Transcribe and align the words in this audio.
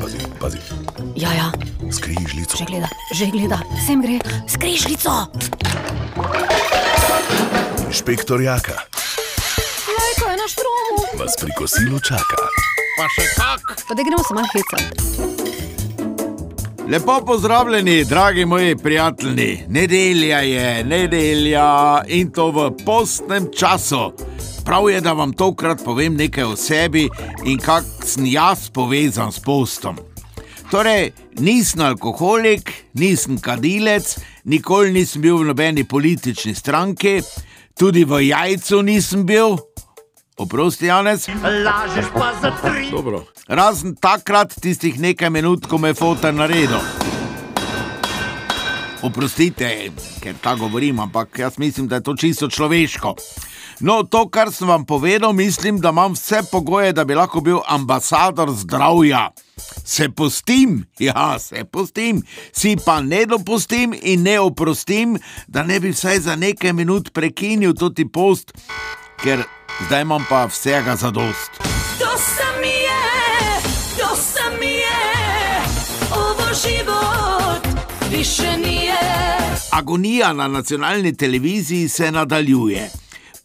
Pazi, 0.00 0.18
pazi. 0.40 0.58
Ja, 1.16 1.30
ja, 1.32 1.48
Skrižljico. 1.92 2.56
že 2.58 2.64
gleda, 2.64 2.88
že 3.14 3.26
gleda, 3.26 3.58
sem 3.86 4.02
gre, 4.02 4.18
skrižljico. 4.48 5.10
Inšpektor 7.86 8.40
Jaka 8.42 8.72
Lajko 9.88 10.24
je 10.30 10.36
na 10.36 10.46
štromu. 10.48 11.18
vas 11.18 11.34
pri 11.40 11.50
kosilu 11.58 12.00
čaka. 12.00 12.36
Pa 12.98 13.04
še 13.08 13.24
kak. 13.36 13.60
Pa 13.88 13.94
da 13.94 14.02
gremo 14.02 14.22
se 14.24 14.34
malo 14.34 14.48
hecati. 14.52 14.90
Lepo 16.88 17.20
pozdravljeni, 17.26 18.04
dragi 18.04 18.44
moji 18.44 18.76
prijatelji. 18.76 19.64
Nedelja 19.68 20.38
je, 20.40 20.84
nedelja 20.84 22.02
in 22.06 22.30
to 22.32 22.50
v 22.50 22.70
postnem 22.84 23.48
času. 23.58 24.12
Prav 24.66 24.90
je, 24.90 25.00
da 25.00 25.12
vam 25.12 25.32
tokrat 25.32 25.84
povem 25.84 26.14
nekaj 26.14 26.44
o 26.44 26.56
sebi 26.56 27.08
in 27.44 27.58
kako 27.58 28.06
sem 28.06 28.26
jaz 28.26 28.70
povezan 28.74 29.32
s 29.32 29.38
postom. 29.38 29.96
Torej, 30.70 31.12
nisem 31.38 31.80
alkoholik, 31.86 32.72
nisem 32.94 33.38
kadilec, 33.38 34.16
nikoli 34.44 34.90
nisem 34.90 35.22
bil 35.22 35.38
v 35.38 35.46
nobeni 35.52 35.84
politični 35.84 36.54
stranki, 36.54 37.20
tudi 37.78 38.04
v 38.04 38.24
jajcu 38.26 38.82
nisem 38.82 39.22
bil. 39.26 39.54
Oprosti, 40.36 40.90
Janez. 40.90 41.28
Lažeš 41.46 42.10
pa 42.14 42.34
za 42.42 42.50
tri. 42.62 42.90
Dobro. 42.90 43.22
Razen 43.46 43.94
takrat, 43.94 44.50
tistih 44.60 44.98
nekaj 45.00 45.30
minut, 45.30 45.70
ko 45.70 45.78
me 45.78 45.94
je 45.94 45.94
fotor 45.94 46.34
naredil. 46.34 46.82
Oprostite, 49.02 49.92
ker 50.20 50.34
tako 50.42 50.66
govorim, 50.66 51.00
ampak 51.00 51.38
jaz 51.38 51.58
mislim, 51.58 51.86
da 51.86 52.02
je 52.02 52.02
to 52.02 52.16
čisto 52.16 52.50
človeško. 52.50 53.14
No, 53.80 54.02
to, 54.02 54.28
kar 54.28 54.52
sem 54.52 54.68
vam 54.68 54.84
povedal, 54.84 55.32
mislim, 55.32 55.80
da 55.80 55.88
imam 55.88 56.12
vse 56.12 56.42
pogoje, 56.52 56.92
da 56.92 57.04
bi 57.04 57.14
lahko 57.14 57.40
bil 57.40 57.58
ambasador 57.68 58.50
zdravja. 58.50 59.30
Se 59.84 60.08
postim, 60.08 60.86
ja, 60.98 61.38
se 61.38 61.64
postim, 61.64 62.22
si 62.52 62.76
pa 62.84 63.00
ne 63.00 63.26
dopustim 63.26 63.94
in 64.02 64.22
ne 64.22 64.40
oprostim, 64.40 65.18
da 65.46 65.62
ne 65.62 65.80
bi 65.80 65.90
vsaj 65.90 66.20
za 66.20 66.36
nekaj 66.36 66.72
minut 66.72 67.12
prekinil 67.12 67.74
toti 67.74 68.08
post, 68.08 68.52
ker 69.22 69.42
zdaj 69.86 70.02
imam 70.02 70.24
pa 70.28 70.46
vsega 70.46 70.96
za 70.96 71.10
dost. 71.10 71.50
To 71.98 72.16
sam 72.18 72.64
je, 72.64 73.02
to 73.98 74.16
sam 74.16 74.62
je, 74.62 75.00
ovo 76.10 76.48
život 76.64 77.66
više 78.10 78.56
nije. 78.56 78.96
Agonija 79.70 80.32
na 80.32 80.48
nacionalni 80.48 81.16
televiziji 81.16 81.88
se 81.88 82.12
nadaljuje. 82.12 82.90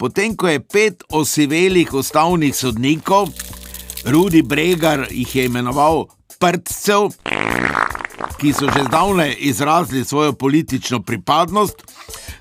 Potem, 0.02 0.32
ko 0.34 0.48
je 0.48 0.58
pet 0.58 1.04
osivelih 1.14 1.92
ustavnih 1.94 2.56
sodnikov, 2.56 3.28
Rudi 4.10 4.40
Bregar 4.42 5.04
jih 5.10 5.36
je 5.36 5.44
imenoval 5.46 6.08
prtcev, 6.42 7.12
ki 8.40 8.50
so 8.50 8.66
že 8.66 8.82
zdavnaj 8.88 9.36
izrazili 9.38 10.02
svojo 10.04 10.32
politično 10.32 11.02
pripadnost, 11.06 11.86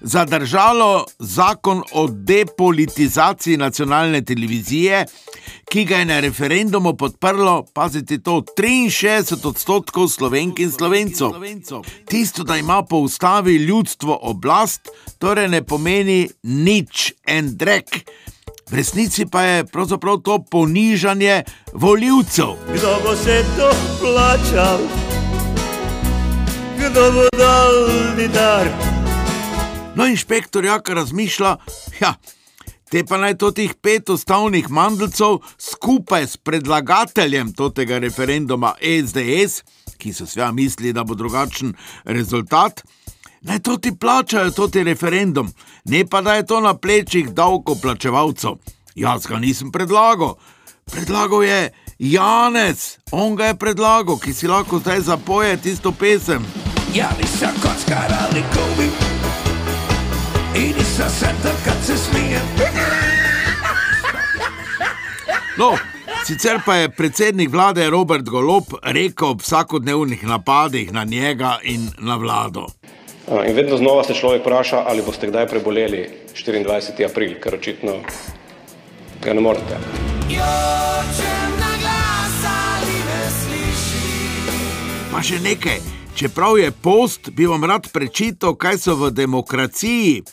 zadržalo 0.02 1.06
zakon 1.20 1.84
o 1.94 2.08
depolitizaciji 2.08 3.58
nacionalne 3.58 4.22
televizije, 4.22 5.06
ki 5.72 5.86
ga 5.86 5.98
je 5.98 6.06
na 6.06 6.20
referendumu 6.20 6.94
podprlo, 6.98 7.66
pazite 7.74 8.18
to, 8.18 8.42
63 8.58 9.48
odstotkov 9.48 10.08
slovenk 10.08 10.60
in 10.60 10.72
slovencev. 10.72 11.32
Tisto, 12.06 12.44
da 12.44 12.58
ima 12.58 12.84
po 12.84 12.98
ustavi 12.98 13.56
ljudstvo 13.56 14.20
oblast, 14.22 14.90
torej 15.18 15.48
ne 15.48 15.64
pomeni 15.64 16.30
nič 16.44 17.14
en 17.28 17.58
drek. 17.58 18.06
V 18.72 18.76
resnici 18.76 19.26
pa 19.26 19.42
je 19.42 19.66
pravzaprav 19.66 20.18
to 20.18 20.40
ponižanje 20.52 21.44
voljivcev. 21.74 22.56
Kdo 22.74 22.96
bo 23.04 23.16
se 23.16 23.44
to 23.58 23.72
plačal? 24.00 24.80
Kdo 26.78 27.12
bo 27.12 27.28
dal 27.38 27.76
denar? 28.16 28.91
No, 29.96 30.08
inšpektor 30.08 30.66
Jaka 30.66 30.94
razmišlja, 30.94 31.56
ja, 32.00 32.14
te 32.92 33.04
pa 33.04 33.18
naj 33.20 33.36
to 33.44 33.50
teh 33.52 33.74
pet 33.76 34.10
ustavnih 34.10 34.70
mandlcev 34.72 35.42
skupaj 35.60 36.28
s 36.28 36.38
predlagateljem 36.38 37.52
tega 37.76 38.00
referenduma 38.00 38.74
SDS, 38.80 39.64
ki 39.98 40.14
so 40.14 40.26
svja 40.26 40.52
mislili, 40.52 40.94
da 40.94 41.04
bo 41.04 41.16
drugačen 41.16 41.74
rezultat, 42.06 42.84
naj 43.42 43.60
to 43.60 43.78
ti 43.78 43.92
plačajo, 44.00 44.52
to 44.52 44.68
ti 44.68 44.84
referendum, 44.84 45.52
ne 45.86 46.06
pa 46.06 46.22
da 46.22 46.36
je 46.36 46.46
to 46.46 46.62
na 46.62 46.74
plečih 46.74 47.30
davkoplačevalcev. 47.30 48.56
Jaz 48.96 49.28
ga 49.28 49.40
nisem 49.40 49.72
predlagal. 49.72 50.36
Predlagal 50.92 51.44
je 51.44 51.70
Janez, 52.00 52.98
on 53.12 53.36
ga 53.36 53.52
je 53.52 53.60
predlagal, 53.60 54.20
ki 54.20 54.34
si 54.34 54.48
lahko 54.48 54.80
zdaj 54.80 55.02
zapoje 55.02 55.58
tisto 55.58 55.92
pesem. 55.92 56.46
Javi 56.94 57.28
se 57.28 57.48
kockar 57.62 58.12
ali 58.24 58.44
gubi 58.56 59.01
Idi 60.56 60.84
sa 60.84 61.10
senta 61.10 61.52
kad 61.66 61.86
se 61.86 61.98
smijem 61.98 62.42
No, 65.58 65.78
sicer 66.26 66.60
pa 66.66 66.76
je 66.76 66.90
predsednik 66.90 67.52
vlade 67.52 67.90
Robert 67.90 68.24
Golob 68.24 68.64
rekel 68.84 69.28
ob 69.28 69.42
vsakodnevnih 69.42 70.24
napadih 70.28 70.94
na 70.94 71.04
njega 71.04 71.60
in 71.64 71.90
na 72.00 72.16
vlado. 72.16 72.66
In 73.48 73.56
vedno 73.56 73.78
znova 73.78 74.04
se 74.04 74.14
človek 74.14 74.42
vpraša, 74.42 74.84
ali 74.88 75.02
boste 75.02 75.28
kdaj 75.28 75.48
preboleli 75.48 76.10
24. 76.36 77.06
april, 77.06 77.36
ker 77.44 77.56
očitno 77.56 77.92
ga 79.24 79.34
ne 79.34 79.42
morete. 79.42 79.78
Pa 85.12 85.24
še 85.24 85.40
nekaj, 85.40 85.80
čeprav 86.16 86.58
je 86.58 86.72
post, 86.72 87.30
bi 87.30 87.46
vam 87.46 87.64
rad 87.64 87.92
prečital, 87.94 88.56
kaj 88.56 88.78
so 88.78 88.96
v 88.96 89.12
demokraciji. 89.12 90.24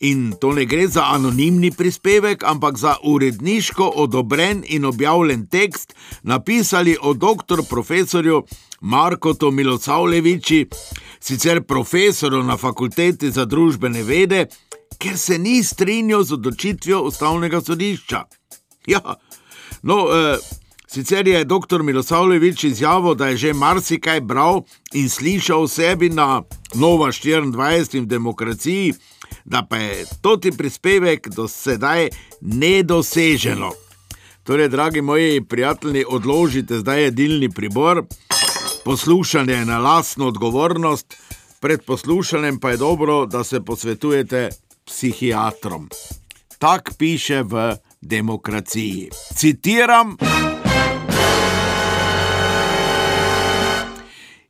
In 0.00 0.34
to 0.40 0.52
ne 0.52 0.64
gre 0.64 0.88
za 0.88 1.04
anonimni 1.14 1.70
prispevek, 1.70 2.44
ampak 2.44 2.78
za 2.78 2.96
uredniško 3.02 3.84
odobren 3.96 4.62
in 4.66 4.84
objavljen 4.84 5.46
tekst, 5.46 5.94
napisali 6.22 6.96
o 7.00 7.14
dr. 7.14 7.62
profesorju 7.70 8.42
Markotu 8.80 9.50
Milosavljeviči, 9.50 10.66
sicer 11.20 11.62
profesorju 11.62 12.42
na 12.42 12.56
fakulteti 12.56 13.30
za 13.30 13.44
družbene 13.44 14.02
vede, 14.02 14.46
ker 14.98 15.18
se 15.18 15.38
ni 15.38 15.64
strinjal 15.64 16.22
z 16.22 16.32
odločitvijo 16.32 17.00
ustavnega 17.02 17.60
sodišča. 17.60 18.24
Ja, 18.86 19.00
no, 19.82 19.96
eh, 20.12 20.38
sicer 20.88 21.28
je 21.28 21.44
dr. 21.44 21.82
Milosavljevič 21.82 22.64
izjavil, 22.64 23.14
da 23.14 23.26
je 23.26 23.36
že 23.36 23.52
marsikaj 23.52 24.20
bral 24.20 24.62
in 24.92 25.08
slišal 25.08 25.62
o 25.62 25.68
sebi 25.68 26.08
na 26.08 26.42
Nova 26.74 27.08
24 27.12 27.94
in 27.94 28.04
v 28.04 28.06
demokraciji, 28.06 28.94
da 29.46 29.66
pa 29.70 29.76
je 29.76 30.04
toti 30.20 30.50
prispevek 30.50 31.28
do 31.28 31.48
sedaj 31.48 32.08
nedoseženo. 32.40 33.70
Torej, 34.42 34.68
dragi 34.68 35.02
moji 35.02 35.44
prijatelji, 35.44 36.04
odložite 36.08 36.78
zdaj 36.78 37.02
jedilni 37.02 37.50
pribor, 37.50 38.04
poslušanje 38.84 39.64
na 39.64 39.78
lastno 39.78 40.26
odgovornost, 40.26 41.14
pred 41.60 41.82
poslušanjem 41.82 42.60
pa 42.60 42.70
je 42.70 42.76
dobro, 42.76 43.26
da 43.26 43.44
se 43.44 43.60
posvetujete 43.64 44.50
psihiatrom. 44.86 45.88
Tak 46.58 46.94
piše 46.98 47.42
v 47.42 47.76
demokraciji. 48.00 49.10
Citiram. 49.34 50.16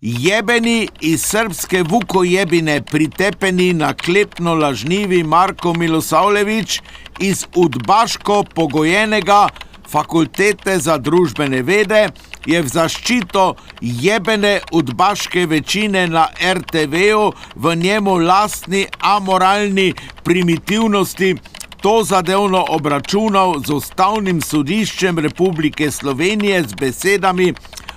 Jebeni 0.01 0.89
iz 1.01 1.23
srpske 1.23 1.83
vukojebine, 1.83 2.83
pritepeni 2.83 3.73
na 3.73 3.95
klepno 3.95 4.55
lažnivi 4.55 5.23
Marko 5.23 5.75
Milosavljevič 5.75 6.81
iz 7.21 7.47
udbaško 7.55 8.45
pogojenega 8.55 9.49
fakultete 9.91 10.79
za 10.79 10.99
družbene 10.99 11.63
vede 11.63 12.09
je 12.47 12.63
v 12.63 12.69
zaščito 12.69 13.55
jebene 13.81 14.61
udbaške 14.73 15.47
večine 15.47 16.07
na 16.07 16.29
RTV-ju 16.53 17.33
v 17.55 17.77
njemu 17.77 18.19
lastni 18.19 18.87
amoralni 19.01 19.95
primitivnosti 20.25 21.37
to 21.81 22.03
zadevno 22.05 22.65
obračunal 22.69 23.61
z 23.67 23.73
Ustavnim 23.73 24.41
sodiščem 24.41 25.19
Republike 25.19 25.91
Slovenije 25.91 26.63
z 26.63 26.75
besedami: 26.75 27.55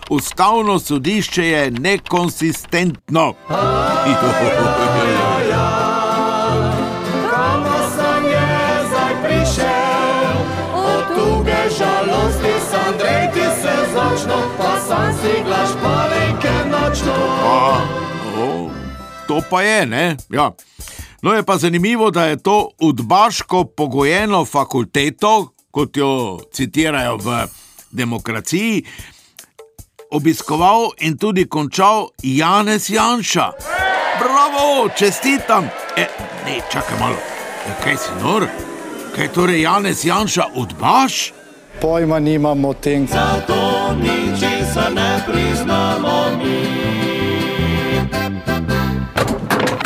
Ustavno 0.10 0.80
sodišče 0.80 1.46
je 1.48 1.72
nekonsistentno. 1.72 3.34
A, 17.44 17.82
o, 18.38 18.70
to 19.28 19.42
pa 19.50 19.62
je, 19.62 19.86
ne? 19.86 20.18
Ja. 20.30 20.52
No, 21.22 21.34
je 21.34 21.44
pa 21.44 21.58
zanimivo, 21.58 22.12
da 22.12 22.26
je 22.26 22.38
to 22.38 22.70
udbaško 22.82 23.64
pogojeno 23.64 24.46
fakulteto, 24.46 25.54
kot 25.72 25.98
jo 25.98 26.40
citirajo 26.54 27.18
v 27.18 27.48
demokraciji, 27.92 28.84
obiskoval 30.12 30.92
in 30.98 31.18
tudi 31.18 31.46
končal 31.46 32.08
Janez 32.24 32.90
Janša. 32.90 33.52
Bravo, 34.20 34.90
čestitam. 34.98 35.70
E, 35.98 36.06
ne, 36.46 36.62
čakaj 36.72 37.00
malo, 37.00 37.16
e, 37.68 37.72
kaj 37.84 37.96
si 37.96 38.10
nor? 38.24 38.48
Kaj 39.16 39.28
torej 39.28 39.62
Janez 39.62 40.06
Janša 40.06 40.44
odbaš? 40.56 41.34
Pojma 41.82 42.20
nimam 42.20 42.66
o 42.66 42.74
tem. 42.74 43.08
Zato 43.08 43.94
ničesar 43.96 44.94
ne 44.94 45.20
priznamo 45.28 46.38
mi. 46.38 46.60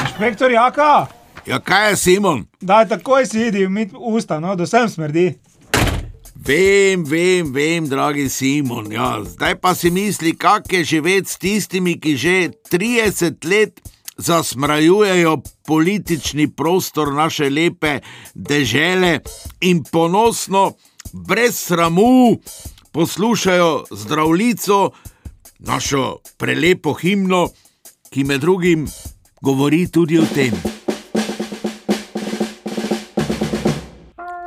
Inšpektor 0.01 0.51
Jaka, 0.51 1.05
Ja, 1.45 1.59
kaj 1.59 1.89
je 1.89 1.95
Simon? 1.95 2.45
daj 2.61 2.87
takoj 2.87 3.25
si 3.25 3.41
idi, 3.41 3.67
mi 3.67 3.89
usta, 3.93 4.39
no, 4.39 4.55
do 4.55 4.65
sem 4.65 4.89
smrdi. 4.89 5.33
Vem, 6.45 7.05
vem, 7.05 7.53
vem, 7.53 7.85
dragi 7.87 8.27
Simon. 8.29 8.91
Ja, 8.91 9.21
zdaj 9.23 9.55
pa 9.63 9.71
si 9.71 9.87
misli, 9.91 10.33
kak 10.35 10.67
je 10.73 10.83
živeti 10.83 11.31
s 11.31 11.39
tistimi, 11.39 11.93
ki 11.95 12.17
že 12.19 12.35
30 12.67 13.47
let 13.47 13.79
zasmrajujejo 14.17 15.37
politični 15.63 16.49
prostor 16.51 17.13
naše 17.15 17.47
lepe 17.49 18.01
dežele 18.35 19.21
in 19.61 19.85
ponosno, 19.87 20.73
brez 21.13 21.55
sramu, 21.55 22.35
poslušajo 22.91 23.85
zdravljico, 23.91 24.91
našo 25.59 26.19
prelepo 26.37 26.93
himno, 26.93 27.47
ki 28.11 28.23
med 28.23 28.41
drugim 28.41 28.87
govori 29.41 29.87
tudi 29.87 30.19
o 30.19 30.27
tem. 30.35 30.72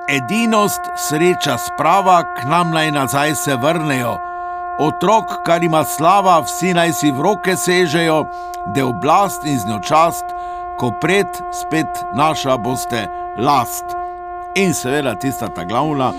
Edinost, 0.08 0.80
sreča, 0.96 1.58
sprava, 1.58 2.22
k 2.22 2.44
nam 2.44 2.70
naj 2.70 2.90
nazaj 2.90 3.34
se 3.34 3.56
vrnejo. 3.56 4.18
Otrok, 4.78 5.24
kar 5.46 5.64
ima 5.64 5.84
slava, 5.84 6.40
vsi 6.40 6.74
naj 6.74 6.92
si 6.92 7.10
v 7.10 7.22
roke 7.22 7.56
sežejo, 7.56 8.26
je 8.76 8.84
oblast 8.84 9.44
in 9.44 9.58
z 9.58 9.66
njo 9.66 9.80
čast, 9.88 10.24
ko 10.78 10.92
pred 11.00 11.26
spet 11.50 12.04
naša 12.14 12.56
boste 12.56 13.08
last. 13.38 13.84
In 14.54 14.74
seveda 14.74 15.14
tista 15.14 15.48
ta 15.48 15.64
glavna. 15.64 16.12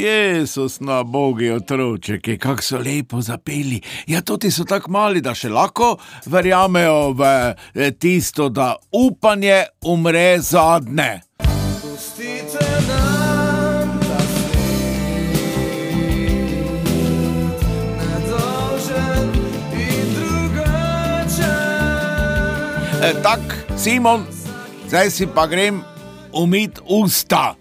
Jezus, 0.00 0.80
na 0.80 1.02
bogi 1.02 1.50
otročeki, 1.50 2.38
kako 2.38 2.62
so 2.62 2.78
lepo 2.78 3.20
zapeli. 3.20 3.80
Ja, 4.06 4.20
tudi 4.20 4.50
so 4.50 4.64
tako 4.64 4.90
mali, 4.90 5.20
da 5.20 5.34
še 5.34 5.50
lahko 5.52 5.98
verjamejo 6.26 7.12
v 7.12 7.28
eh, 7.74 7.90
tisto, 7.98 8.48
da 8.48 8.76
upanje 8.92 9.64
umre 9.84 10.38
zadnje. 10.40 11.20
Pustite 11.82 12.64
drugačen. 20.16 21.50
E, 23.04 23.14
tak, 23.22 23.40
Simon, 23.76 24.24
zdaj 24.88 25.10
si 25.10 25.26
pa 25.26 25.46
grem 25.46 25.84
umit 26.32 26.80
usta. 26.88 27.59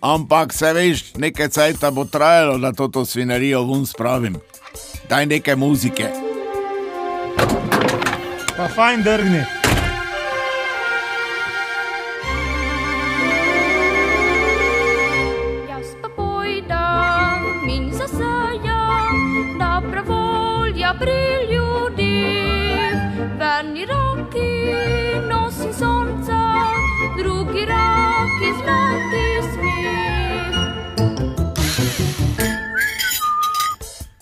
Ampak 0.00 0.52
se 0.52 0.72
veš, 0.72 1.04
nekaj 1.16 1.48
cajta 1.48 1.90
bo 1.90 2.04
trajalo, 2.04 2.58
da 2.58 2.72
to 2.72 3.04
svinarijo 3.04 3.64
ven 3.64 3.86
spravim. 3.86 4.36
Daj 5.08 5.26
nekaj 5.26 5.56
muzike. 5.56 6.10
Pa 8.56 8.68
fajn 8.74 9.02
drgni. 9.02 9.55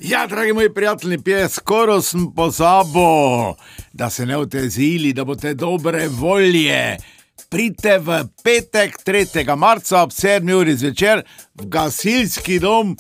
Ja, 0.07 0.27
dragi 0.27 0.53
moji 0.53 0.75
prijatelji, 0.75 1.19
pije, 1.23 1.49
skoraj 1.49 2.03
sem 2.03 2.33
pozabil, 2.37 3.55
da 3.93 4.11
se 4.11 4.27
ne 4.27 4.37
otezili, 4.37 5.13
da 5.13 5.25
boste 5.25 5.55
dobre 5.55 6.09
volje. 6.09 6.97
Pridite 7.49 7.99
v 7.99 8.19
petek, 8.45 8.99
3. 9.07 9.57
marca 9.57 10.03
ob 10.03 10.11
7. 10.11 10.53
uri 10.53 10.77
zvečer 10.77 11.23
v 11.55 11.67
gasilski 11.67 12.59
dom 12.59 12.97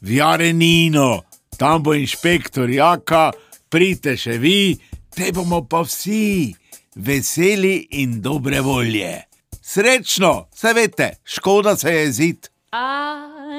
v 0.00 0.16
Jarenino. 0.16 1.22
Tam 1.58 1.82
bo 1.82 1.94
inšpektor 1.94 2.70
Jaka, 2.70 3.30
pridite 3.70 4.16
še 4.16 4.38
vi, 4.42 4.74
te 5.14 5.30
bomo 5.32 5.62
pa 5.62 5.84
vsi 5.86 6.54
veseli 6.96 7.86
in 8.02 8.18
dobre 8.22 8.60
volje. 8.60 9.14
Srečno, 9.62 10.48
se 10.54 10.74
veste, 10.74 11.12
škoda 11.24 11.76
se 11.76 11.94
je 11.94 12.12
zid. 12.12 12.50
A 12.72 13.14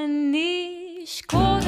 ni 0.08 1.06
škoda 1.08 1.59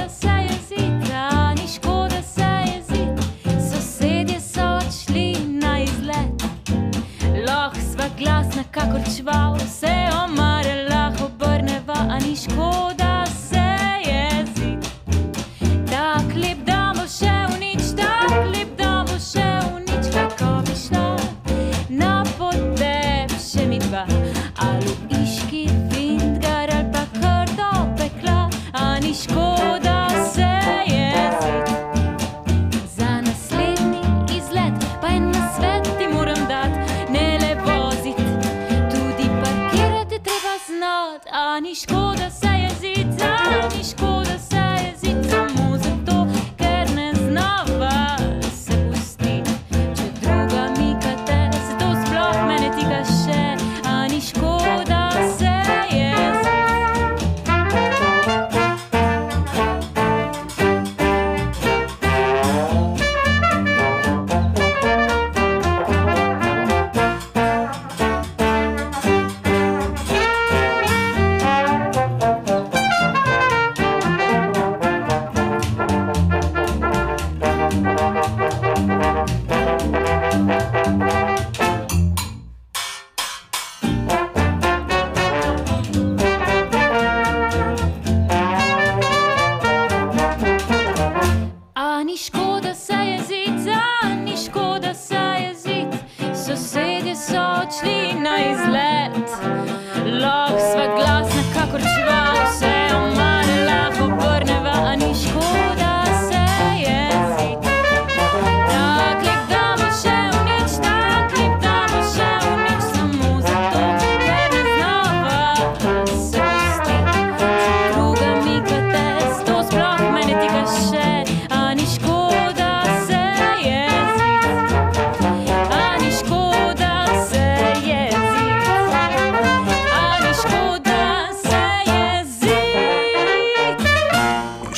mi 92.12 92.18
scuola 92.18 92.51